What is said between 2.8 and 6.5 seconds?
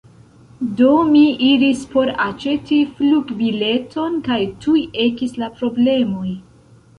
flugbileton, kaj tuj ekis la problemoj.